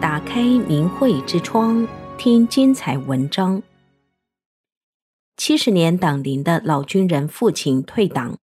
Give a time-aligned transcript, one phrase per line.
[0.00, 1.86] 打开明慧之窗，
[2.16, 3.62] 听精彩文章。
[5.36, 8.38] 七十年党龄的老军人父亲退党。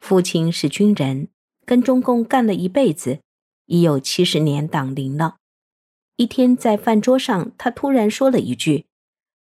[0.00, 1.28] 父亲是军人，
[1.64, 3.20] 跟中共干了一辈子，
[3.66, 5.36] 已有七十年党龄了。
[6.16, 8.86] 一天在饭桌上，他突然说了一句：“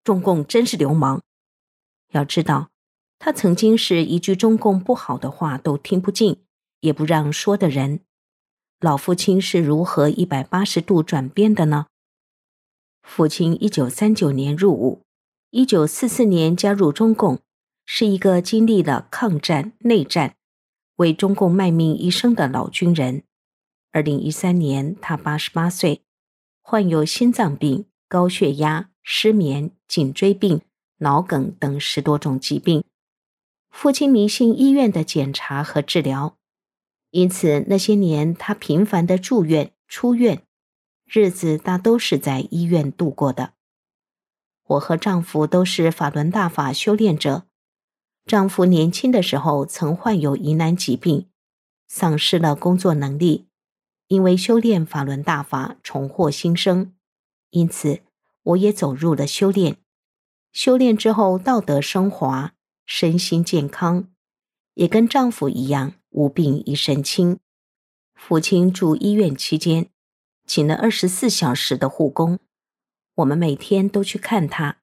[0.05, 1.21] 中共真是流氓。”
[2.13, 2.69] 要知道，
[3.19, 6.41] 他曾经是一句中共不好的话都听不进，
[6.79, 7.99] 也不让说的人。
[8.79, 11.87] 老父亲是如何一百八十度转变的呢？
[13.01, 15.01] 父亲一九三九年入伍，
[15.49, 17.39] 一九四四年加入中共，
[17.87, 20.35] 是一个经历了抗战、内战，
[20.97, 23.23] 为中共卖命一生的老军人。
[23.91, 26.03] 二零一三年，他八十八岁，
[26.61, 30.61] 患有心脏病、高血压、失眠、颈椎病、
[30.97, 32.83] 脑梗等十多种疾病。
[33.71, 36.35] 父亲迷信医院的检查和治疗。
[37.11, 40.43] 因此，那些年他频繁的住院、出院，
[41.05, 43.53] 日子大都是在医院度过的。
[44.65, 47.43] 我和丈夫都是法轮大法修炼者。
[48.25, 51.29] 丈夫年轻的时候曾患有疑难疾病，
[51.87, 53.47] 丧失了工作能力，
[54.07, 56.93] 因为修炼法轮大法重获新生，
[57.51, 58.01] 因此
[58.43, 59.77] 我也走入了修炼。
[60.51, 62.53] 修炼之后，道德升华，
[62.85, 64.09] 身心健康，
[64.73, 65.93] 也跟丈夫一样。
[66.17, 67.37] 无病一身轻。
[68.15, 69.91] 父亲住医院期间，
[70.47, 72.39] 请了二十四小时的护工，
[73.17, 74.79] 我们每天都去看他，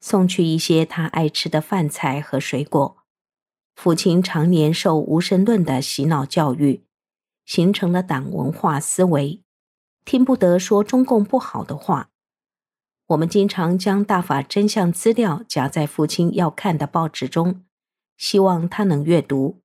[0.00, 2.96] 送去一些他爱吃的饭菜和水果。
[3.76, 6.86] 父亲常年受无神论的洗脑教育，
[7.44, 9.42] 形成了党文化思维，
[10.06, 12.08] 听不得说中共不好的话。
[13.08, 17.62] 我们经常将大法真相资料夹在父亲要看的报纸中，
[18.16, 19.61] 希望他能阅读。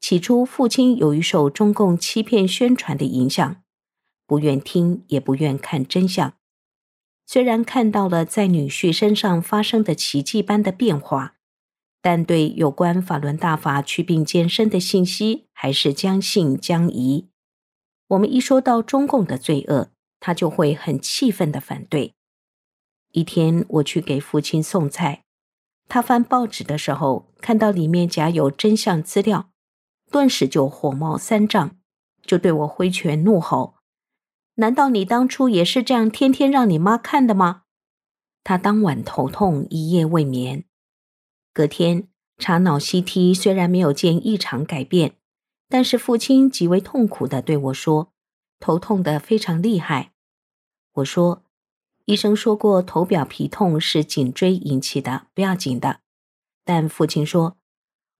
[0.00, 3.62] 起初，父亲由于受中共欺骗宣传的影响，
[4.26, 6.34] 不愿听，也不愿看真相。
[7.26, 11.34] 虽然看到了在女婿身上发生的奇迹般的变化，
[12.00, 17.28] 但对有关法轮大法祛病健身的信息，还是将信将疑。
[18.06, 19.90] 我们一说到中共的罪恶，
[20.20, 22.14] 他就会很气愤地反对。
[23.12, 25.24] 一天，我去给父亲送菜，
[25.88, 29.50] 他翻报纸的时候，看到里面夹有真相资料。
[30.10, 31.76] 顿时就火冒三丈，
[32.22, 33.74] 就对我挥拳怒吼
[34.56, 37.64] ：“难道你当初也是这样天天让你妈看的吗？”
[38.42, 40.64] 他当晚头痛，一夜未眠。
[41.52, 42.08] 隔天
[42.38, 45.16] 查脑 CT，虽然没有见异常改变，
[45.68, 48.12] 但是父亲极为痛苦地对我说
[48.58, 50.12] ：“头痛得非常厉害。”
[50.94, 51.44] 我说
[52.06, 56.00] ：“医生说过头表皮痛是颈椎引起的，不要紧的。”
[56.64, 57.57] 但父亲说。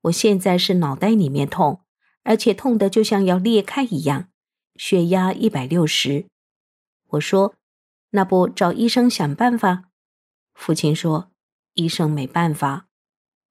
[0.02, 1.80] 我现在是脑袋里面痛，
[2.22, 4.28] 而且痛得就像要裂开一样，
[4.76, 6.26] 血压一百六十。
[7.08, 7.54] 我说
[8.10, 9.84] ：“那不找医生想办法？”
[10.54, 11.30] 父亲说
[11.74, 12.86] ：“医生没办法。”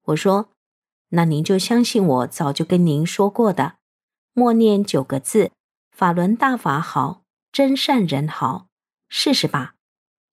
[0.06, 0.50] 我说
[1.10, 3.74] ：“那您就相信我早就跟您说过的，
[4.32, 5.52] 默念九个字：
[5.90, 8.68] 法轮大法好，真善人好，
[9.08, 9.74] 试试吧。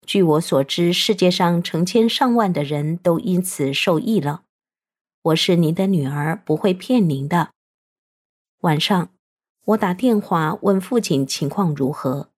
[0.05, 4.43] 据我所知，世界上成千上万的人都因此受益了。”
[5.25, 7.49] 我是您的女儿，不会骗您的。
[8.59, 9.09] 晚上，
[9.65, 12.29] 我打电话问父亲情况如何，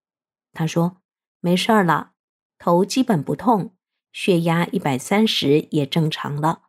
[0.54, 0.96] 他说
[1.42, 2.12] 没事儿了，
[2.58, 3.74] 头基本不痛，
[4.14, 6.62] 血压一百三十也正常了。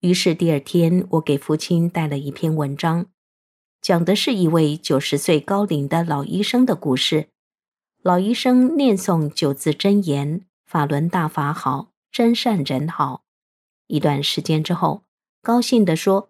[0.00, 3.06] 于是第二天，我给父亲带了一篇文章，
[3.80, 7.28] 讲的是一位九十岁高龄的老医生的故事。
[8.02, 13.22] 老医生念诵九字真言：“法轮大法好，真善人好。”
[13.86, 15.04] 一段时间之后。
[15.42, 16.28] 高兴地说，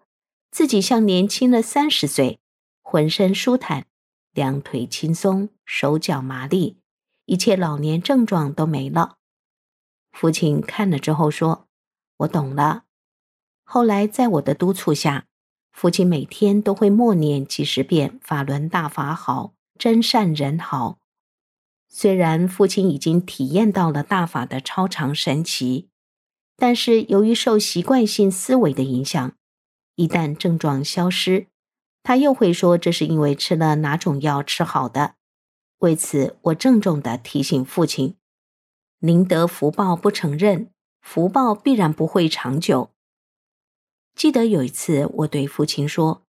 [0.51, 2.39] 自己像年轻了三十岁，
[2.81, 3.85] 浑身舒坦，
[4.31, 6.77] 两腿轻松，手脚麻利，
[7.25, 9.17] 一切老年症状都没了。
[10.13, 11.67] 父亲看了之后说
[12.19, 12.85] ：“我懂了。”
[13.63, 15.27] 后来在我的督促下，
[15.73, 20.99] 父亲每天都会默念几十遍“法轮大法好，真善人好”。
[21.89, 25.89] 虽然父亲已经体验到了大法的超常神奇。
[26.61, 29.33] 但是由于受习惯性思维的影响，
[29.95, 31.47] 一旦症状消失，
[32.03, 35.15] 他又会说这是因为吃了哪种药吃好的。
[35.79, 38.15] 为此，我郑重地提醒父亲
[39.01, 40.69] ：“宁得福报不承认，
[41.01, 42.91] 福报必然不会长久。”
[44.13, 46.21] 记得有一次，我对父亲说：“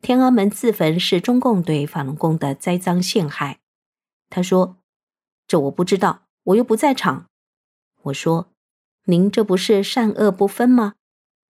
[0.00, 3.60] 天安门自焚是中共对法轮功的栽赃陷害。”
[4.30, 4.78] 他说
[5.46, 7.26] ：“这我不知道，我又不在场。”
[8.04, 8.55] 我说。
[9.08, 10.94] 您这不是善恶不分吗？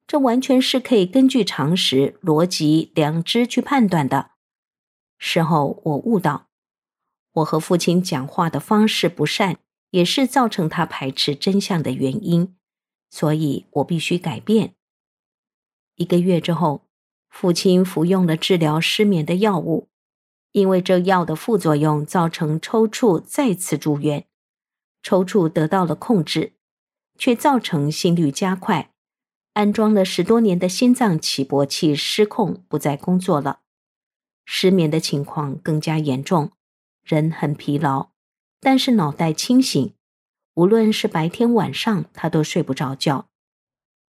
[0.07, 4.33] 这完全是可以根据常识、逻辑、良知去判断的。
[5.19, 6.49] 事后我悟到，
[7.33, 9.57] 我和父亲讲话的方式不善，
[9.91, 12.55] 也是造成他排斥真相的原因，
[13.09, 14.75] 所以我必须改变。
[15.95, 16.83] 一个月之后，
[17.31, 19.89] 父亲服用了治疗失眠的药物，
[20.53, 24.27] 因为这药的副作用造成抽搐，再次住院。
[25.03, 26.53] 抽搐得到了控制，
[27.19, 28.93] 却造成心率加快，
[29.55, 33.61] 安装了十多年的心脏起搏器失控，不再工作了。
[34.45, 36.53] 失眠的情况更加严重，
[37.03, 38.11] 人很疲劳，
[38.61, 39.95] 但是脑袋清醒，
[40.55, 43.29] 无论是白天晚上，他都睡不着觉。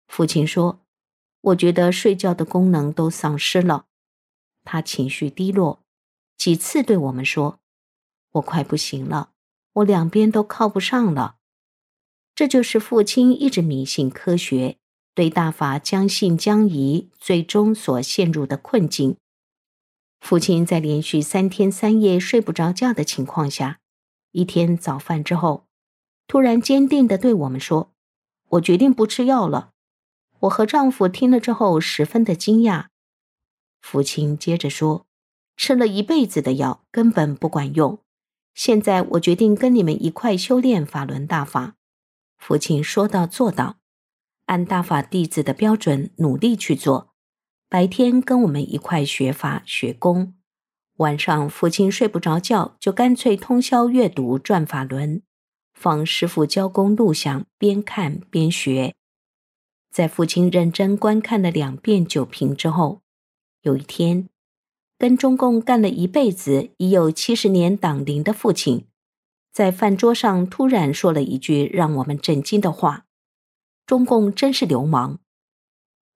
[0.08, 0.82] 父亲说
[1.42, 3.86] ：“我觉得睡觉的功能都丧失了。”
[4.66, 5.84] 他情绪低落，
[6.38, 7.60] 几次对我们说
[8.34, 9.32] ：“我快不行了。”
[9.74, 11.38] 我两边都靠不上了，
[12.35, 14.77] 这就是父亲一直迷信科学，
[15.13, 19.18] 对大法将信将疑，最终所陷入的困境。
[20.19, 23.80] 父亲在连续三天三夜睡不着觉的情况下，
[24.31, 25.65] 一天早饭之后，
[26.27, 27.91] 突然坚定地对我们说
[28.51, 29.71] ：“我决定不吃药了。”
[30.41, 32.88] 我和丈夫听了之后十分的惊讶。
[33.81, 35.06] 父亲接着说
[35.56, 38.00] ：“吃了一辈子的药，根本不管用。”
[38.56, 41.75] 现在我决定跟你们一块修炼法轮大法。
[42.45, 43.78] 父亲说到做到，
[44.48, 47.13] 按大法弟子的标准努力去做。
[47.69, 50.34] 白天跟我们一块学法学功，
[50.98, 55.22] 晚上父亲睡不着觉，就干脆通宵阅读转法轮，
[55.74, 58.94] 放师傅教功录像，边看边学。
[59.90, 63.00] 在父亲认真观看了两遍九品之后，
[63.62, 64.28] 有一天。
[64.98, 68.86] 跟中共干了一辈子、已有七十年党龄的父亲，
[69.54, 73.06] 在饭桌上突然说了一句让我们震惊的话
[73.86, 75.20] ：“中共真是流氓。”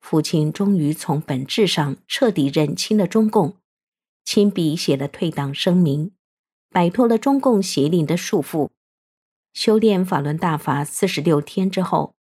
[0.01, 3.57] 父亲终于从本质上彻底认清了中共，
[4.25, 6.12] 亲笔写了退党声明，
[6.72, 8.72] 摆脱了中共邪灵的束缚。
[9.54, 12.16] 修炼法轮大法四十六天之后，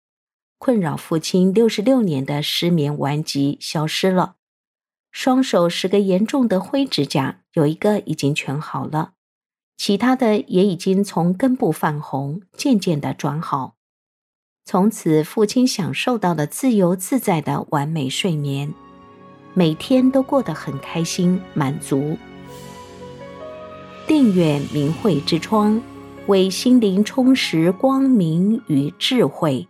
[0.58, 4.36] 困扰父亲六十六年的失眠顽疾消失了。
[5.12, 9.14] 双手十个严重的灰指甲，有一个已经全好了，
[9.76, 13.74] 其他的也已经从根部泛红，渐渐的转好。
[14.64, 18.72] 从此，父亲享受到了自由自在的完美睡眠，
[19.52, 22.16] 每天都过得很开心满足。
[24.06, 25.82] 订阅明慧之窗，
[26.28, 29.68] 为心灵充实光明与智慧。